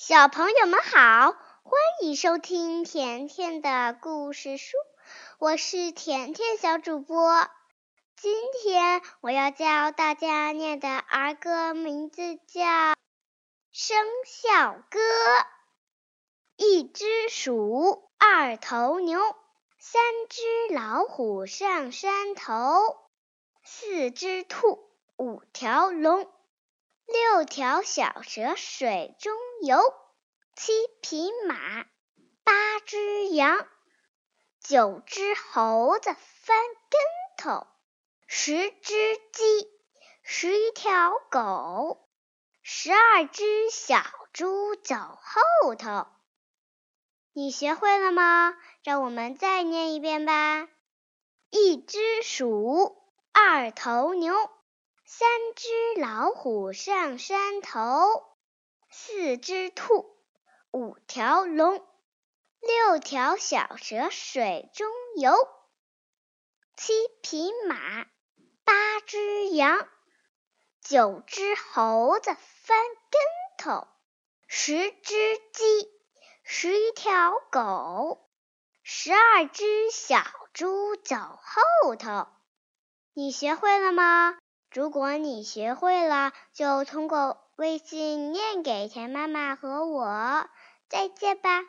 [0.00, 4.76] 小朋友们好，欢迎收听甜甜的故事书，
[5.40, 7.48] 我是甜甜小主播。
[8.14, 8.32] 今
[8.62, 12.62] 天我要教大家念的儿歌名字叫
[13.72, 15.00] 《生肖歌》。
[16.54, 19.18] 一只鼠，二头牛，
[19.80, 20.42] 三只
[20.72, 22.54] 老虎上山头，
[23.64, 24.78] 四只兔，
[25.16, 26.30] 五条龙。
[27.10, 29.32] 六条小蛇水中
[29.62, 29.80] 游，
[30.54, 31.86] 七匹马，
[32.44, 33.66] 八只羊，
[34.60, 36.58] 九只猴子翻
[36.90, 37.00] 跟
[37.38, 37.66] 头，
[38.26, 39.70] 十只鸡，
[40.22, 42.06] 十一条狗，
[42.60, 44.02] 十二只小
[44.34, 46.06] 猪走后头。
[47.32, 48.54] 你学会了吗？
[48.84, 50.68] 让我们再念一遍吧。
[51.48, 53.02] 一只鼠，
[53.32, 54.34] 二头牛。
[55.10, 55.26] 三
[55.56, 58.36] 只老虎上山头，
[58.90, 60.04] 四只兔，
[60.70, 61.82] 五条龙，
[62.60, 65.32] 六条小蛇水中游，
[66.76, 66.92] 七
[67.22, 68.04] 匹马，
[68.64, 69.88] 八只羊，
[70.82, 72.78] 九只猴子翻
[73.10, 73.20] 跟
[73.56, 73.88] 头，
[74.46, 75.90] 十只鸡，
[76.42, 78.28] 十一条狗，
[78.82, 80.22] 十二只小
[80.52, 82.26] 猪走后头。
[83.14, 84.38] 你学会了吗？
[84.72, 90.46] 如果你学会了，就通过微信念给田妈妈和我。
[90.88, 91.62] 再见吧。